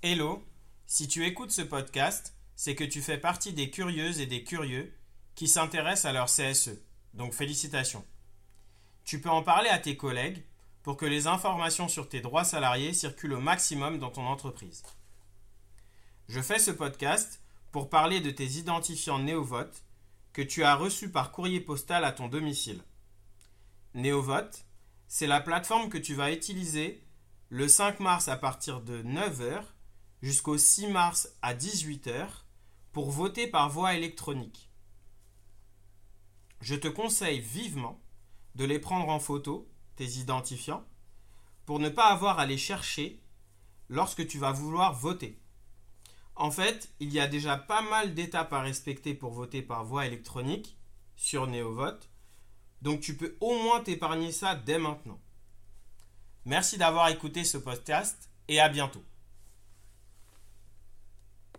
Hello, 0.00 0.46
si 0.86 1.08
tu 1.08 1.26
écoutes 1.26 1.50
ce 1.50 1.60
podcast, 1.60 2.32
c'est 2.54 2.76
que 2.76 2.84
tu 2.84 3.02
fais 3.02 3.18
partie 3.18 3.52
des 3.52 3.68
curieuses 3.68 4.20
et 4.20 4.26
des 4.26 4.44
curieux 4.44 4.94
qui 5.34 5.48
s'intéressent 5.48 6.04
à 6.04 6.12
leur 6.12 6.26
CSE. 6.26 6.78
Donc 7.14 7.32
félicitations. 7.32 8.06
Tu 9.04 9.20
peux 9.20 9.28
en 9.28 9.42
parler 9.42 9.68
à 9.70 9.80
tes 9.80 9.96
collègues 9.96 10.44
pour 10.84 10.96
que 10.96 11.04
les 11.04 11.26
informations 11.26 11.88
sur 11.88 12.08
tes 12.08 12.20
droits 12.20 12.44
salariés 12.44 12.92
circulent 12.92 13.32
au 13.32 13.40
maximum 13.40 13.98
dans 13.98 14.12
ton 14.12 14.24
entreprise. 14.24 14.84
Je 16.28 16.40
fais 16.40 16.60
ce 16.60 16.70
podcast 16.70 17.42
pour 17.72 17.90
parler 17.90 18.20
de 18.20 18.30
tes 18.30 18.46
identifiants 18.46 19.18
NéoVote 19.18 19.82
que 20.32 20.42
tu 20.42 20.62
as 20.62 20.76
reçus 20.76 21.10
par 21.10 21.32
courrier 21.32 21.60
postal 21.60 22.04
à 22.04 22.12
ton 22.12 22.28
domicile. 22.28 22.84
NéoVote, 23.94 24.64
c'est 25.08 25.26
la 25.26 25.40
plateforme 25.40 25.88
que 25.88 25.98
tu 25.98 26.14
vas 26.14 26.30
utiliser 26.30 27.02
le 27.48 27.66
5 27.66 27.98
mars 27.98 28.28
à 28.28 28.36
partir 28.36 28.80
de 28.80 29.02
9h 29.02 29.64
jusqu'au 30.22 30.58
6 30.58 30.88
mars 30.88 31.28
à 31.42 31.54
18h 31.54 32.26
pour 32.92 33.10
voter 33.10 33.46
par 33.46 33.70
voie 33.70 33.94
électronique. 33.94 34.70
Je 36.60 36.74
te 36.74 36.88
conseille 36.88 37.40
vivement 37.40 38.00
de 38.54 38.64
les 38.64 38.78
prendre 38.78 39.08
en 39.08 39.20
photo, 39.20 39.70
tes 39.96 40.18
identifiants, 40.18 40.84
pour 41.66 41.78
ne 41.78 41.88
pas 41.88 42.06
avoir 42.06 42.38
à 42.38 42.46
les 42.46 42.58
chercher 42.58 43.22
lorsque 43.88 44.26
tu 44.26 44.38
vas 44.38 44.52
vouloir 44.52 44.94
voter. 44.94 45.40
En 46.34 46.50
fait, 46.50 46.92
il 47.00 47.12
y 47.12 47.20
a 47.20 47.26
déjà 47.26 47.56
pas 47.56 47.82
mal 47.82 48.14
d'étapes 48.14 48.52
à 48.52 48.60
respecter 48.60 49.14
pour 49.14 49.32
voter 49.32 49.62
par 49.62 49.84
voie 49.84 50.06
électronique 50.06 50.76
sur 51.16 51.46
NeoVote, 51.46 52.08
donc 52.80 53.00
tu 53.00 53.16
peux 53.16 53.36
au 53.40 53.60
moins 53.60 53.80
t'épargner 53.80 54.32
ça 54.32 54.54
dès 54.54 54.78
maintenant. 54.78 55.20
Merci 56.44 56.78
d'avoir 56.78 57.08
écouté 57.08 57.44
ce 57.44 57.58
podcast 57.58 58.30
et 58.46 58.60
à 58.60 58.68
bientôt. 58.68 59.04